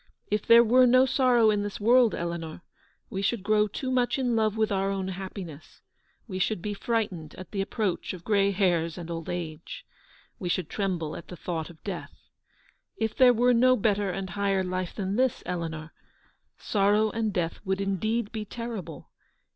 [0.31, 2.63] If there were no sorrow in this world, Eleanor,
[3.11, 5.83] we should grow too much in love with our own happiness;
[6.27, 9.85] we should be frightened at the approach of grey hairs and old age;
[10.39, 12.17] we should tremble at the thought of death.
[12.97, 15.93] If there were no better and higher life than this, Eleanor,
[16.57, 19.11] sorrow and death would indeed be terrible.